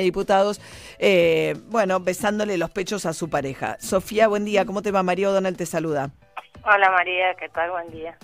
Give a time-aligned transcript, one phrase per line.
[0.00, 0.60] de Diputados,
[0.98, 3.76] eh, bueno, besándole los pechos a su pareja.
[3.80, 5.02] Sofía, buen día, ¿cómo te va?
[5.02, 6.10] María O'Donnell te saluda.
[6.64, 7.70] Hola María, ¿qué tal?
[7.70, 8.16] Buen día.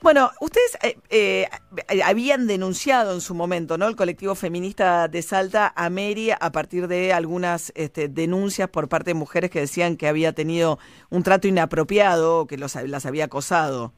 [0.00, 3.86] Bueno, ustedes eh, eh, habían denunciado en su momento, ¿no?
[3.86, 9.10] El colectivo feminista de Salta a Mary a partir de algunas este, denuncias por parte
[9.10, 10.80] de mujeres que decían que había tenido
[11.10, 13.92] un trato inapropiado, que los, las había acosado.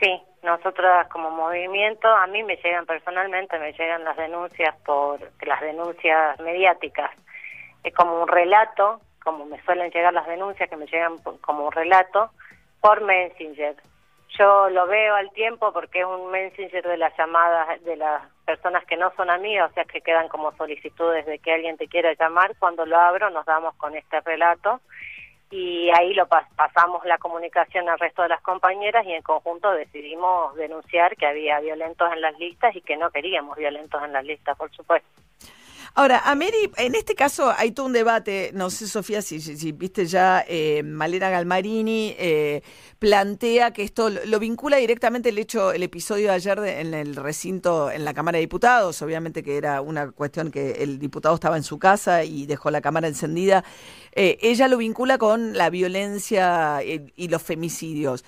[0.00, 5.60] Sí, nosotras como movimiento, a mí me llegan personalmente, me llegan las denuncias por las
[5.60, 7.10] denuncias mediáticas.
[7.84, 11.72] Es como un relato, como me suelen llegar las denuncias que me llegan como un
[11.72, 12.30] relato
[12.80, 13.76] por Messenger.
[14.38, 18.84] Yo lo veo al tiempo porque es un Messenger de las llamadas de las personas
[18.86, 22.14] que no son amigas, o sea que quedan como solicitudes de que alguien te quiera
[22.14, 22.56] llamar.
[22.58, 24.80] Cuando lo abro nos damos con este relato
[25.52, 30.56] y ahí lo pasamos la comunicación al resto de las compañeras y en conjunto decidimos
[30.56, 34.56] denunciar que había violentos en las listas y que no queríamos violentos en las listas,
[34.56, 35.06] por supuesto.
[35.94, 40.06] Ahora, a en este caso hay todo un debate, no sé Sofía si, si, viste
[40.06, 42.62] ya, eh, Malena Galmarini eh,
[42.98, 47.90] plantea que esto lo, vincula directamente el hecho, el episodio de ayer en el recinto,
[47.90, 51.62] en la Cámara de Diputados, obviamente que era una cuestión que el diputado estaba en
[51.62, 53.62] su casa y dejó la cámara encendida,
[54.12, 58.24] eh, ella lo vincula con la violencia y los femicidios.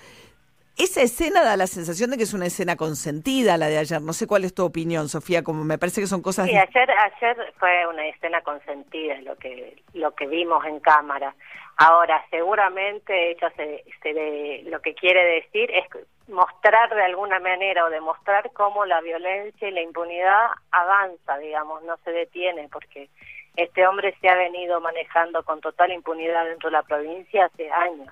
[0.77, 4.01] Esa escena da la sensación de que es una escena consentida, la de ayer.
[4.01, 6.47] No sé cuál es tu opinión, Sofía, como me parece que son cosas...
[6.47, 11.33] Sí, ayer, ayer fue una escena consentida lo que, lo que vimos en cámara.
[11.77, 15.85] Ahora, seguramente ella se, se lo que quiere decir es
[16.27, 21.95] mostrar de alguna manera o demostrar cómo la violencia y la impunidad avanza, digamos, no
[22.03, 23.09] se detiene, porque
[23.55, 28.11] este hombre se ha venido manejando con total impunidad dentro de la provincia hace años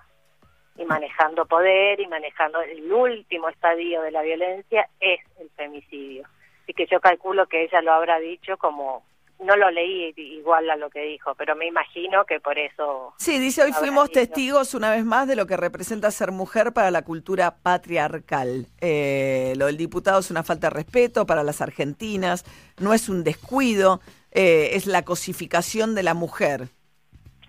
[0.77, 6.27] y manejando poder y manejando el último estadio de la violencia es el femicidio.
[6.63, 9.03] Así que yo calculo que ella lo habrá dicho como
[9.39, 13.13] no lo leí igual a lo que dijo, pero me imagino que por eso.
[13.17, 16.91] Sí, dice hoy fuimos testigos una vez más de lo que representa ser mujer para
[16.91, 18.67] la cultura patriarcal.
[18.79, 22.45] Eh, lo del diputado es una falta de respeto para las argentinas,
[22.79, 24.01] no es un descuido,
[24.31, 26.69] eh, es la cosificación de la mujer.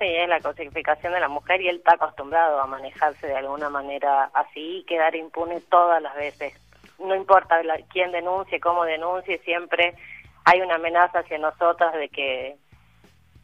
[0.04, 3.70] Sí, es la cosificación de la mujer y él está acostumbrado a manejarse de alguna
[3.70, 6.52] manera así y quedar impune todas las veces.
[6.98, 7.58] No importa
[7.90, 9.94] quién denuncie, cómo denuncie, siempre
[10.44, 12.56] hay una amenaza hacia nosotras de que...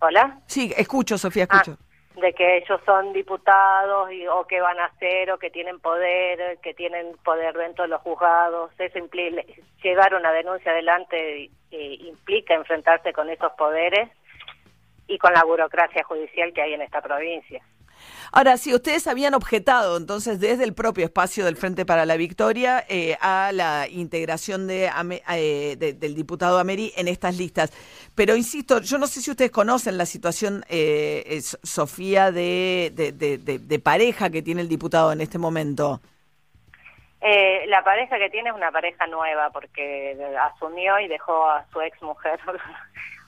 [0.00, 0.38] ¿Hola?
[0.48, 1.78] Sí, escucho, Sofía, ah, escucho.
[2.20, 6.58] de que ellos son diputados y, o que van a hacer o que tienen poder,
[6.58, 8.70] que tienen poder dentro de los juzgados.
[8.78, 9.42] Eso implica,
[9.82, 14.10] llegar una denuncia adelante eh, implica enfrentarse con esos poderes
[15.10, 17.62] y con la burocracia judicial que hay en esta provincia.
[18.32, 22.84] Ahora, si ustedes habían objetado entonces desde el propio espacio del Frente para la Victoria
[22.88, 24.88] eh, a la integración de,
[25.32, 27.72] eh, del diputado Ameri en estas listas,
[28.14, 34.30] pero insisto, yo no sé si ustedes conocen la situación, eh, Sofía, de, de, pareja
[34.30, 36.00] que tiene el diputado en este momento.
[37.20, 42.00] La pareja que tiene es una pareja nueva porque asumió y dejó a su ex
[42.02, 42.40] mujer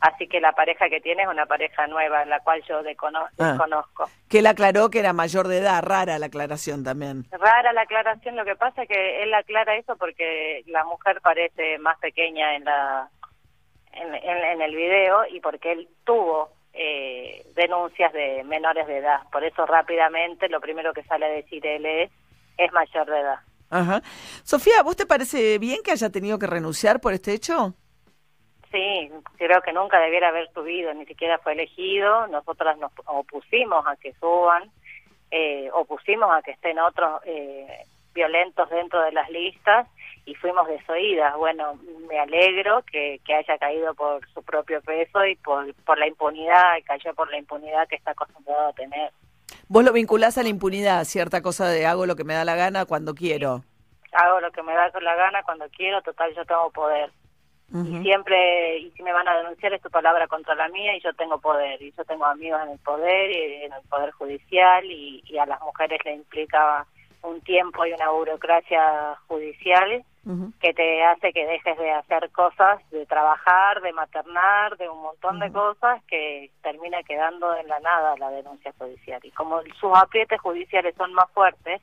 [0.03, 2.83] Así que la pareja que tiene es una pareja nueva, la cual yo ah.
[2.83, 4.11] desconozco.
[4.29, 7.25] Que él aclaró que era mayor de edad, rara la aclaración también.
[7.31, 11.79] Rara la aclaración, lo que pasa es que él aclara eso porque la mujer parece
[11.79, 13.09] más pequeña en la
[13.93, 19.21] en, el video y porque él tuvo eh, denuncias de menores de edad.
[19.31, 22.11] Por eso rápidamente lo primero que sale a decir él es,
[22.59, 23.39] es mayor de edad.
[23.73, 24.03] Ajá.
[24.45, 27.75] Sofía, ¿vos te parece bien que haya tenido que renunciar por este hecho?
[28.71, 32.27] Sí, creo que nunca debiera haber subido, ni siquiera fue elegido.
[32.27, 34.71] Nosotras nos opusimos a que suban,
[35.31, 39.89] eh, opusimos a que estén otros eh, violentos dentro de las listas
[40.27, 41.35] y fuimos desoídas.
[41.39, 41.79] Bueno,
[42.11, 46.83] me alegro que, haya caído por su propio peso y por, por la impunidad, y
[46.83, 49.13] cayó por la impunidad que está acostumbrado a tener.
[49.73, 52.57] Vos lo vinculás a la impunidad, cierta cosa de hago lo que me da la
[52.57, 53.65] gana cuando quiero.
[54.13, 57.11] Hago lo que me da la gana cuando quiero, total yo tengo poder.
[57.73, 61.01] Y siempre, y si me van a denunciar es tu palabra contra la mía y
[61.01, 64.85] yo tengo poder, y yo tengo amigos en el poder y en el poder judicial
[64.85, 66.87] y, y a las mujeres le implica
[67.23, 70.05] un tiempo y una burocracia judicial
[70.61, 75.41] que te hace que dejes de hacer cosas, de trabajar, de maternar, de un montón
[75.41, 79.21] de cosas que termina quedando en la nada la denuncia judicial.
[79.25, 81.83] Y como sus aprietes judiciales son más fuertes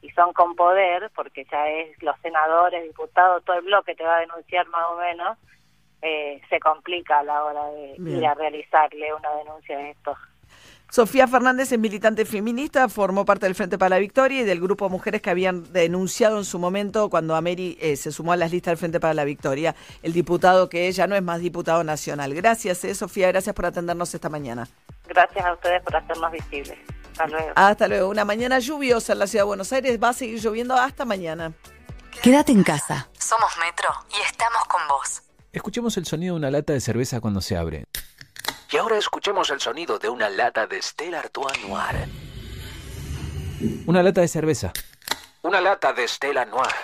[0.00, 4.16] y son con poder, porque ya es los senadores, diputados, todo el bloque te va
[4.16, 5.38] a denunciar más o menos,
[6.00, 10.16] eh, se complica a la hora de ir a realizarle una denuncia de estos
[10.90, 14.86] Sofía Fernández es militante feminista, formó parte del Frente para la Victoria y del grupo
[14.86, 18.52] de mujeres que habían denunciado en su momento cuando Ameri eh, se sumó a las
[18.52, 22.34] listas del Frente para la Victoria, el diputado que ella no es más diputado nacional.
[22.34, 24.68] Gracias, eh, Sofía, gracias por atendernos esta mañana.
[25.08, 26.78] Gracias a ustedes por hacernos visibles.
[27.12, 27.52] Hasta luego.
[27.56, 28.08] Hasta luego.
[28.08, 31.52] Una mañana lluviosa en la ciudad de Buenos Aires, va a seguir lloviendo hasta mañana.
[32.22, 33.08] Quédate en casa.
[33.18, 35.22] Somos Metro y estamos con vos.
[35.52, 37.84] Escuchemos el sonido de una lata de cerveza cuando se abre.
[38.76, 42.10] Y ahora escuchemos el sonido de una lata de Stella Artois Noir.
[43.86, 44.74] Una lata de cerveza.
[45.40, 46.74] Una lata de Stella Noir.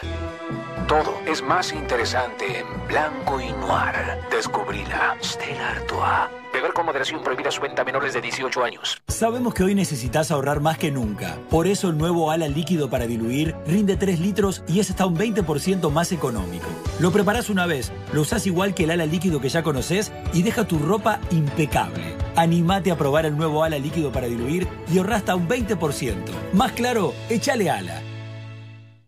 [0.89, 3.94] Todo es más interesante en blanco y noir.
[4.31, 5.19] Descubrila.
[5.21, 6.42] Stella Artois.
[6.52, 9.02] Beber con moderación prohibida su venta a menores de 18 años.
[9.08, 11.38] Sabemos que hoy necesitas ahorrar más que nunca.
[11.50, 15.16] Por eso el nuevo ala líquido para diluir rinde 3 litros y es hasta un
[15.16, 16.66] 20% más económico.
[17.00, 20.43] Lo preparás una vez, lo usás igual que el ala líquido que ya conoces y
[20.43, 22.16] deja tu ropa impecable.
[22.37, 26.14] Animate a probar el nuevo ala líquido para diluir y ahorra hasta un 20%.
[26.52, 28.02] Más claro, échale ala.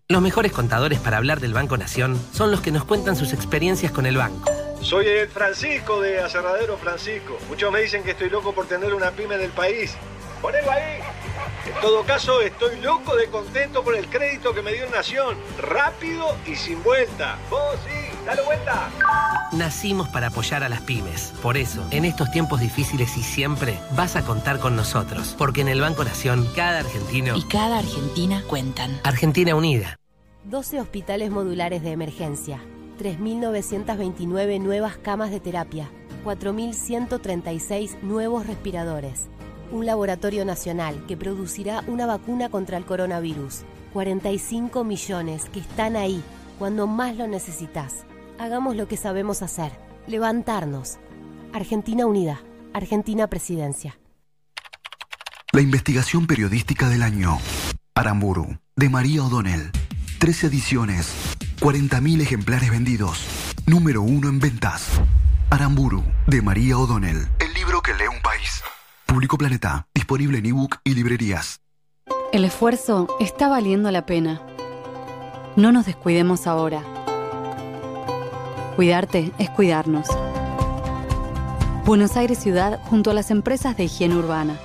[0.08, 3.90] Los mejores contadores para hablar del Banco Nación son los que nos cuentan sus experiencias
[3.90, 4.54] con el banco.
[4.85, 7.39] Soy el Francisco de Aserradero Francisco.
[7.49, 9.97] Muchos me dicen que estoy loco por tener una pyme del país.
[10.43, 11.01] Ponelo ahí.
[11.67, 15.39] En todo caso, estoy loco de contento por el crédito que me dio Nación.
[15.59, 17.39] Rápido y sin vuelta.
[17.49, 18.91] Vos sí, dale vuelta.
[19.53, 21.33] Nacimos para apoyar a las pymes.
[21.43, 25.35] Por eso, en estos tiempos difíciles y siempre, vas a contar con nosotros.
[25.39, 29.01] Porque en el Banco Nación, cada argentino Y cada Argentina cuentan.
[29.03, 29.97] Argentina Unida.
[30.45, 32.61] 12 hospitales modulares de emergencia,
[32.99, 35.91] 3.929 nuevas camas de terapia,
[36.25, 39.26] 4.136 nuevos respiradores,
[39.73, 43.62] un laboratorio nacional que producirá una vacuna contra el coronavirus,
[43.93, 46.23] 45 millones que están ahí
[46.58, 48.05] cuando más lo necesitas.
[48.38, 49.73] Hagamos lo que sabemos hacer,
[50.06, 50.99] levantarnos.
[51.52, 52.40] Argentina Unida,
[52.73, 53.99] Argentina Presidencia.
[55.52, 57.38] La investigación periodística del año.
[57.94, 59.70] Aramburu, de María O'Donnell.
[60.19, 61.14] Tres ediciones,
[61.61, 63.25] 40.000 ejemplares vendidos.
[63.67, 65.01] Número uno en ventas.
[65.51, 67.29] Aramburu, de María O'Donnell.
[67.39, 68.62] El libro que lee un país.
[69.06, 71.61] Público Planeta, disponible en ebook y librerías.
[72.33, 74.43] El esfuerzo está valiendo la pena.
[75.56, 76.83] No nos descuidemos ahora.
[78.77, 80.09] Cuidarte es cuidarnos.
[81.85, 84.59] Buenos Aires Ciudad junto a las empresas de higiene urbana.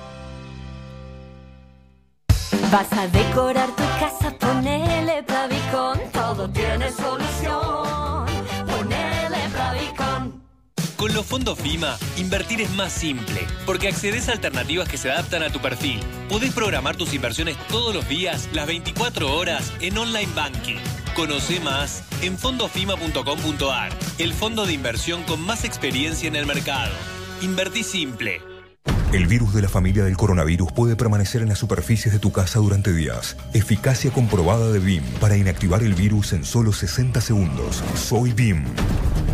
[2.70, 8.26] Vas a decorar tu casa, ponele Plavicon, todo tiene solución.
[8.64, 10.44] Ponele Plavicon.
[10.96, 15.42] Con los fondos FIMA, invertir es más simple, porque accedes a alternativas que se adaptan
[15.42, 15.98] a tu perfil.
[16.28, 20.78] Podés programar tus inversiones todos los días, las 24 horas, en Online Banking.
[21.16, 26.92] Conoce más en fondofima.com.ar, el fondo de inversión con más experiencia en el mercado.
[27.42, 28.49] Invertí simple.
[29.12, 32.60] El virus de la familia del coronavirus puede permanecer en las superficies de tu casa
[32.60, 33.36] durante días.
[33.52, 37.82] Eficacia comprobada de BIM para inactivar el virus en solo 60 segundos.
[37.96, 38.64] Soy BIM.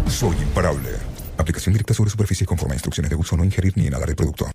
[0.09, 0.89] Soy imparable.
[1.37, 4.51] Aplicación directa sobre superficies conforme a instrucciones de uso, no ingerir ni inhalar el producto.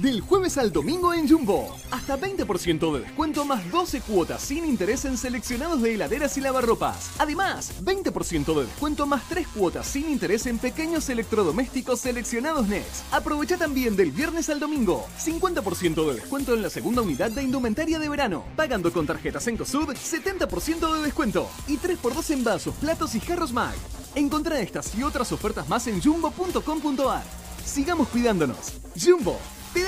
[0.00, 1.74] Del jueves al domingo en Jumbo.
[1.90, 7.10] Hasta 20% de descuento más 12 cuotas sin interés en seleccionados de heladeras y lavarropas.
[7.18, 13.02] Además, 20% de descuento más 3 cuotas sin interés en pequeños electrodomésticos seleccionados NES.
[13.10, 15.04] Aprovecha también del viernes al domingo.
[15.18, 18.44] 50% de descuento en la segunda unidad de indumentaria de verano.
[18.54, 21.50] Pagando con tarjetas Encosud, 70% de descuento.
[21.66, 23.74] Y 3x2 en vasos, platos y jarros Mag.
[24.14, 27.24] Encontrá estas y otras ofertas más en jumbo.com.ar.
[27.64, 28.74] Sigamos cuidándonos.
[28.98, 29.38] Jumbo,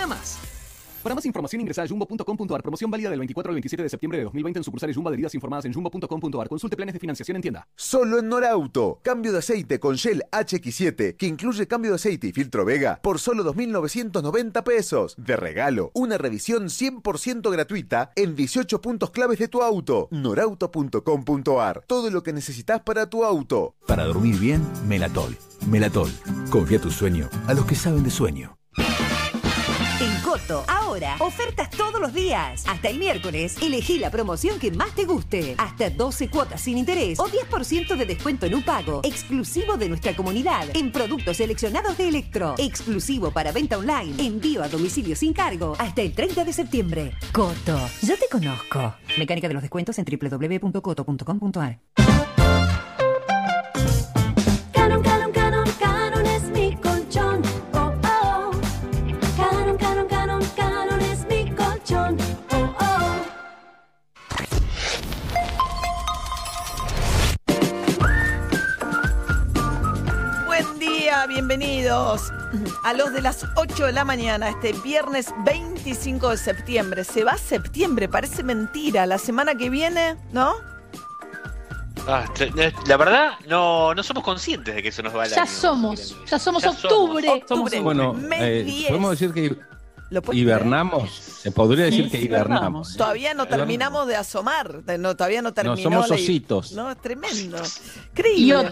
[0.07, 0.39] más.
[1.03, 2.63] Para más información ingresa a jumbo.com.ar.
[2.63, 5.65] Promoción válida del 24 al 27 de septiembre de 2020 en sucursales Jumbo adheridas informadas
[5.65, 6.49] en jumbo.com.ar.
[6.49, 7.67] Consulte planes de financiación en tienda.
[7.75, 9.01] Solo en Norauto.
[9.03, 13.19] Cambio de aceite con Shell HX7, que incluye cambio de aceite y filtro Vega, por
[13.19, 15.15] solo 2.990 pesos.
[15.17, 20.09] De regalo, una revisión 100% gratuita en 18 puntos claves de tu auto.
[20.11, 21.85] Norauto.com.ar.
[21.87, 23.75] Todo lo que necesitas para tu auto.
[23.87, 25.37] Para dormir bien, Melatol.
[25.67, 26.11] Melatol.
[26.51, 28.59] Confía tu sueño a los que saben de sueño.
[30.31, 32.63] Coto, ahora, ofertas todos los días.
[32.69, 35.56] Hasta el miércoles, elegí la promoción que más te guste.
[35.58, 39.01] Hasta 12 cuotas sin interés o 10% de descuento en un pago.
[39.03, 40.69] Exclusivo de nuestra comunidad.
[40.75, 42.55] En productos seleccionados de Electro.
[42.58, 44.25] Exclusivo para venta online.
[44.25, 45.75] Envío a domicilio sin cargo.
[45.81, 47.13] Hasta el 30 de septiembre.
[47.32, 48.94] Coto, yo te conozco.
[49.19, 51.81] Mecánica de los descuentos en www.coto.com.ar.
[71.59, 72.33] bienvenidos.
[72.85, 77.03] a los de las 8 de la mañana, este viernes 25 de septiembre.
[77.03, 79.05] Se va septiembre, parece mentira.
[79.05, 80.55] La semana que viene, ¿no?
[82.07, 85.45] Ah, la- la verdad, no, no somos conscientes de que eso nos va a Ya
[85.45, 87.45] somos, ya somos octubre.
[87.83, 89.57] Bueno, eh, podemos decir que
[90.33, 91.11] hibernamos.
[91.13, 92.97] Se podría decir que hibernamos.
[92.97, 94.83] Todavía no terminamos de asomar.
[94.99, 95.77] No, todavía no terminó.
[95.77, 96.73] somos la- ositos.
[96.73, 97.57] No, es tremendo.
[97.57, 98.69] Y Increíble.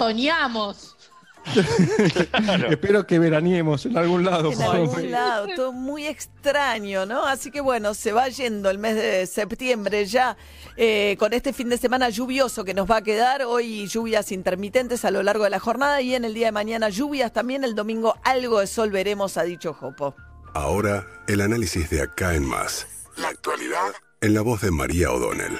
[2.70, 4.52] Espero que veraniemos en algún lado.
[4.52, 7.26] En algún lado, todo muy extraño, ¿no?
[7.26, 10.36] Así que bueno, se va yendo el mes de septiembre ya
[10.76, 13.42] eh, con este fin de semana lluvioso que nos va a quedar.
[13.42, 16.88] Hoy lluvias intermitentes a lo largo de la jornada y en el día de mañana
[16.88, 17.64] lluvias también.
[17.64, 20.14] El domingo algo de sol veremos, ha dicho Jopo.
[20.54, 22.86] Ahora, el análisis de acá en más.
[23.16, 25.58] La actualidad en la voz de María O'Donnell.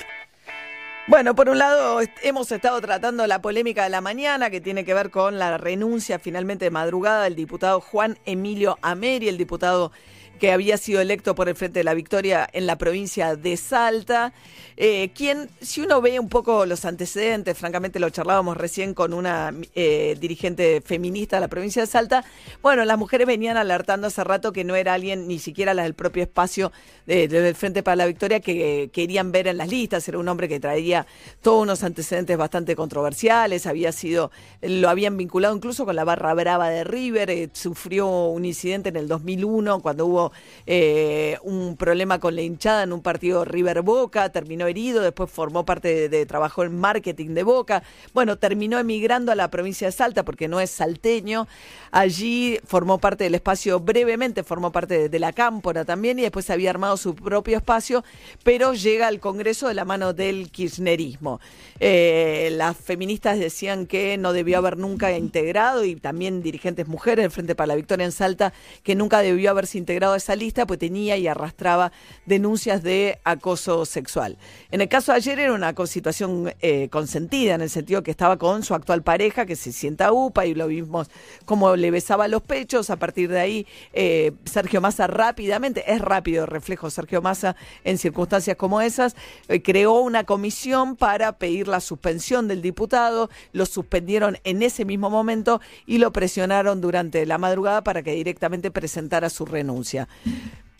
[1.08, 4.92] Bueno, por un lado hemos estado tratando la polémica de la mañana que tiene que
[4.92, 9.90] ver con la renuncia finalmente de madrugada del diputado Juan Emilio Ameri, el diputado
[10.38, 14.32] que había sido electo por el Frente de la Victoria en la provincia de Salta,
[14.76, 19.52] eh, quien, si uno ve un poco los antecedentes, francamente lo charlábamos recién con una
[19.74, 22.24] eh, dirigente feminista de la provincia de Salta,
[22.62, 25.94] bueno, las mujeres venían alertando hace rato que no era alguien, ni siquiera las del
[25.94, 26.70] propio espacio
[27.06, 30.28] de- del Frente para la Victoria, que eh, querían ver en las listas, era un
[30.28, 31.06] hombre que traía
[31.42, 34.30] todos unos antecedentes bastante controversiales, había sido,
[34.62, 39.08] lo habían vinculado incluso con la barra brava de River, sufrió un incidente en el
[39.08, 40.27] 2001 cuando hubo
[40.66, 45.64] eh, un problema con la hinchada en un partido River Boca, terminó herido, después formó
[45.64, 47.82] parte de, de trabajó en marketing de Boca,
[48.14, 51.46] bueno, terminó emigrando a la provincia de Salta porque no es salteño,
[51.90, 56.70] allí formó parte del espacio brevemente, formó parte de, la Cámpora también y después había
[56.70, 58.04] armado su propio espacio,
[58.44, 61.40] pero llega al Congreso de la mano del kirchnerismo.
[61.80, 67.30] Eh, las feministas decían que no debió haber nunca integrado y también dirigentes mujeres del
[67.30, 71.16] Frente para la Victoria en Salta que nunca debió haberse integrado esa lista, pues tenía
[71.16, 71.92] y arrastraba
[72.26, 74.36] denuncias de acoso sexual.
[74.70, 78.36] En el caso de ayer era una situación eh, consentida, en el sentido que estaba
[78.36, 81.08] con su actual pareja, que se sienta UPA, y lo vimos
[81.44, 82.90] como le besaba los pechos.
[82.90, 88.56] A partir de ahí, eh, Sergio Massa rápidamente, es rápido reflejo Sergio Massa en circunstancias
[88.56, 89.16] como esas,
[89.48, 95.10] eh, creó una comisión para pedir la suspensión del diputado, lo suspendieron en ese mismo
[95.10, 100.07] momento y lo presionaron durante la madrugada para que directamente presentara su renuncia.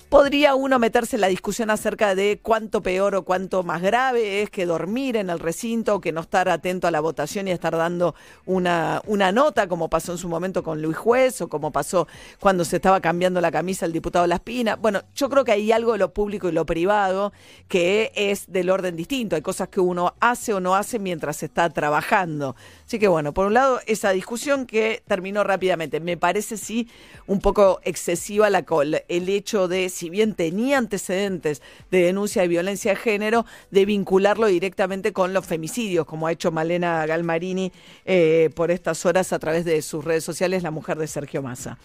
[0.09, 4.49] Podría uno meterse en la discusión acerca de cuánto peor o cuánto más grave es
[4.49, 7.77] que dormir en el recinto o que no estar atento a la votación y estar
[7.77, 8.15] dando
[8.47, 12.09] una, una nota, como pasó en su momento con Luis Juez o como pasó
[12.41, 14.77] cuando se estaba cambiando la camisa el diputado Laspina.
[14.77, 17.35] Bueno, yo creo que hay algo de lo público y lo privado
[17.69, 19.37] que es del orden distinto.
[19.37, 22.57] Hay cosas que uno hace o no hace mientras está trabajando.
[22.89, 26.01] Así que bueno, por un lado, esa discusión que terminó rápidamente.
[26.01, 26.89] Me parece sí
[27.27, 32.49] un poco excesiva la col, el hecho de, si bien tenía antecedentes de denuncia de
[32.49, 37.73] violencia de género, de vincularlo directamente con los femicidios, como ha hecho Malena Galmarini
[38.07, 41.77] eh, por estas horas a través de sus redes sociales, la mujer de Sergio Massa.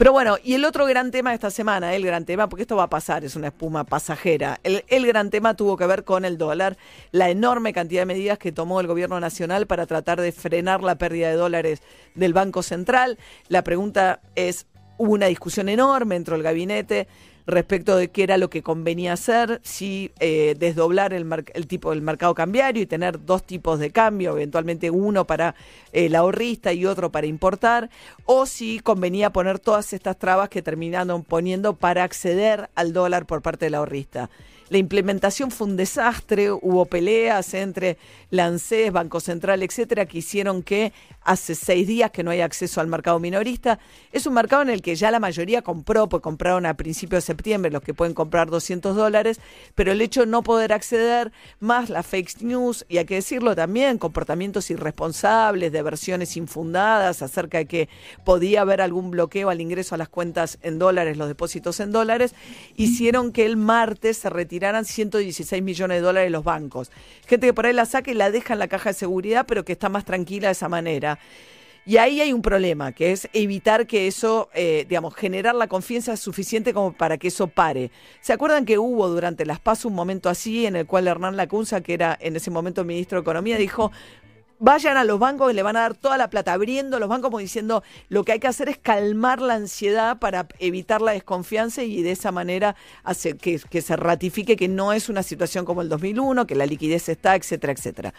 [0.00, 2.74] Pero bueno, y el otro gran tema de esta semana, el gran tema, porque esto
[2.74, 4.58] va a pasar, es una espuma pasajera.
[4.62, 6.78] El, gran tema tuvo que ver con el dólar,
[7.12, 10.94] la enorme cantidad de medidas que tomó el gobierno nacional para tratar de frenar la
[10.94, 11.82] pérdida de dólares
[12.14, 13.18] del Banco Central.
[13.48, 14.66] La pregunta es,
[14.96, 17.06] hubo una discusión enorme dentro del gabinete
[17.46, 21.26] respecto de qué era lo que convenía hacer, si eh, desdoblar el,
[21.66, 25.54] tipo del mercado cambiario y tener dos tipos de cambio, eventualmente uno para
[25.92, 27.90] el ahorrista y otro para importar,
[28.24, 33.42] o si convenía poner todas estas trabas que terminaron poniendo para acceder al dólar por
[33.42, 34.30] parte del ahorrista.
[34.70, 37.98] La implementación fue un desastre, hubo peleas entre
[38.30, 38.56] la
[38.92, 40.92] Banco Central, etcétera, que hicieron que
[41.30, 43.78] hace seis días que no hay acceso al mercado minorista.
[44.10, 47.26] Es un mercado en el que ya la mayoría compró, pues compraron a principios de
[47.26, 49.38] septiembre los que pueden comprar 200 dólares,
[49.76, 53.54] pero el hecho de no poder acceder, más las fake news, y hay que decirlo
[53.54, 57.88] también, comportamientos irresponsables, de versiones infundadas acerca de que
[58.24, 62.34] podía haber algún bloqueo al ingreso a las cuentas en dólares, los depósitos en dólares,
[62.74, 66.90] hicieron que el martes se retiraran 116 millones de dólares de los bancos.
[67.28, 69.64] Gente que por ahí la saca y la deja en la caja de seguridad, pero
[69.64, 71.19] que está más tranquila de esa manera.
[71.86, 76.16] Y ahí hay un problema, que es evitar que eso, eh, digamos, generar la confianza
[76.16, 77.90] suficiente como para que eso pare.
[78.20, 81.80] ¿Se acuerdan que hubo durante las PASO un momento así en el cual Hernán Lacunza,
[81.80, 83.90] que era en ese momento ministro de Economía, dijo,
[84.58, 87.30] vayan a los bancos y le van a dar toda la plata, abriendo los bancos
[87.30, 91.82] como diciendo, lo que hay que hacer es calmar la ansiedad para evitar la desconfianza
[91.82, 95.80] y de esa manera hacer que, que se ratifique que no es una situación como
[95.80, 98.14] el 2001, que la liquidez está, etcétera, etcétera.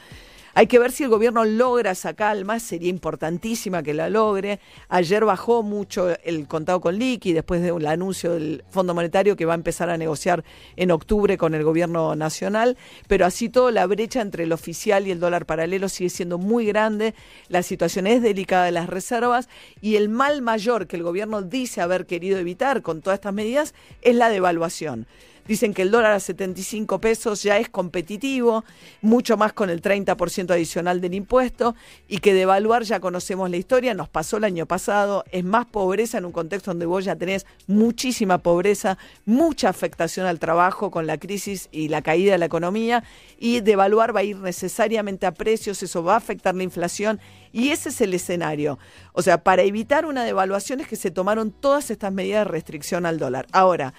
[0.53, 4.59] Hay que ver si el gobierno logra esa calma, sería importantísima que la logre.
[4.89, 9.53] Ayer bajó mucho el contado con liqui después del anuncio del Fondo Monetario que va
[9.53, 10.43] a empezar a negociar
[10.75, 12.77] en octubre con el gobierno nacional,
[13.07, 16.65] pero así todo la brecha entre el oficial y el dólar paralelo sigue siendo muy
[16.65, 17.15] grande,
[17.47, 19.47] la situación es delicada de las reservas
[19.81, 23.73] y el mal mayor que el gobierno dice haber querido evitar con todas estas medidas
[24.01, 25.07] es la devaluación.
[25.51, 28.63] Dicen que el dólar a 75 pesos ya es competitivo,
[29.01, 31.75] mucho más con el 30% adicional del impuesto,
[32.07, 36.19] y que devaluar ya conocemos la historia, nos pasó el año pasado, es más pobreza
[36.19, 41.17] en un contexto donde vos ya tenés muchísima pobreza, mucha afectación al trabajo con la
[41.17, 43.03] crisis y la caída de la economía,
[43.37, 47.19] y devaluar va a ir necesariamente a precios, eso va a afectar la inflación
[47.51, 48.79] y ese es el escenario.
[49.11, 53.05] O sea, para evitar una devaluación es que se tomaron todas estas medidas de restricción
[53.05, 53.47] al dólar.
[53.51, 53.93] Ahora,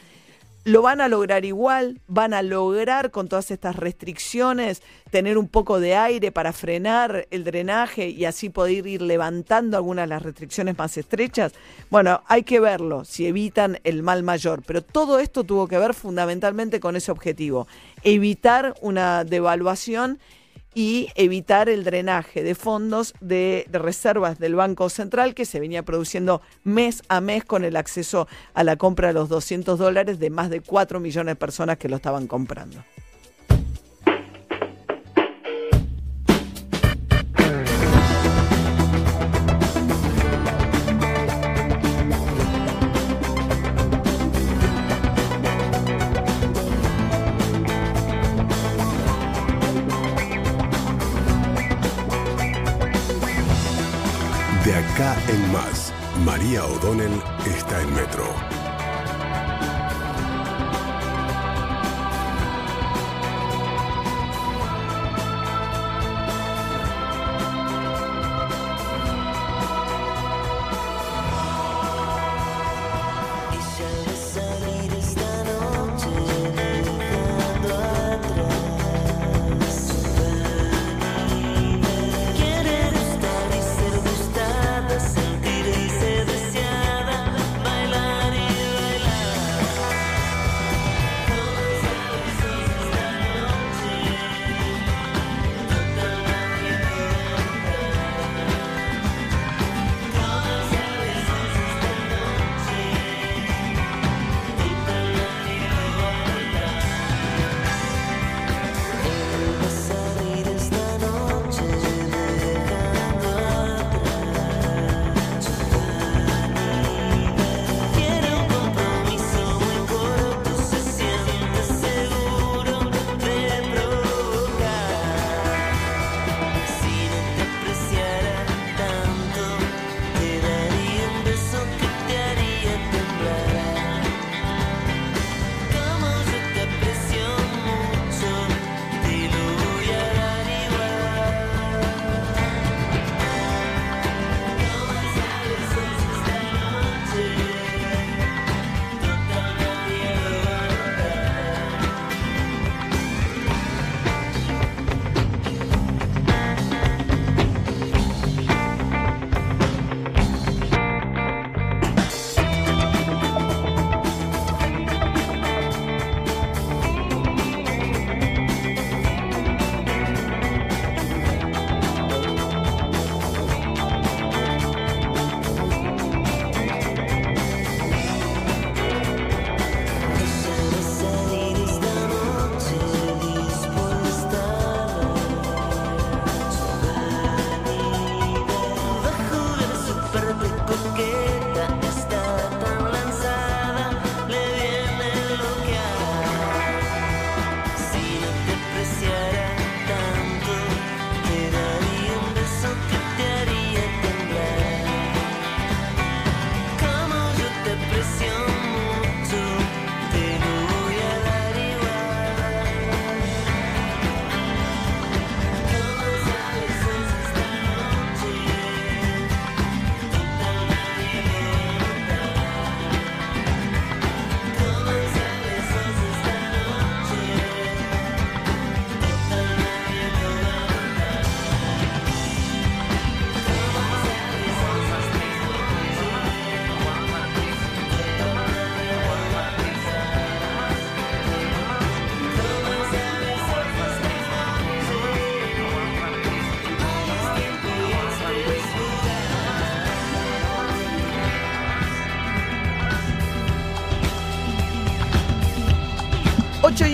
[0.64, 5.80] lo van a lograr igual, van a lograr con todas estas restricciones tener un poco
[5.80, 10.78] de aire para frenar el drenaje y así poder ir levantando algunas de las restricciones
[10.78, 11.52] más estrechas.
[11.90, 15.94] Bueno, hay que verlo, si evitan el mal mayor, pero todo esto tuvo que ver
[15.94, 17.66] fundamentalmente con ese objetivo,
[18.04, 20.20] evitar una devaluación
[20.74, 26.40] y evitar el drenaje de fondos de, reservas del Banco Central que se venía produciendo
[26.64, 30.50] mes a mes con el acceso a la compra de los 200 dólares de más
[30.50, 32.82] de 4 millones de personas que lo estaban comprando.
[55.28, 55.92] En más,
[56.24, 58.61] María O'Donnell está en Metro.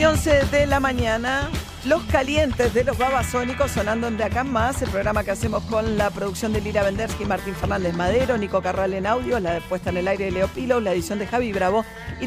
[0.08, 1.50] 11 de la mañana,
[1.84, 6.08] Los Calientes de los Babasónicos sonando De Acá Más, el programa que hacemos con la
[6.08, 10.08] producción de Lira Vendersky, Martín Fernández Madero, Nico Carral en audio, la puesta en el
[10.08, 11.84] aire de Leo Pilo, la edición de Javi Bravo
[12.22, 12.26] y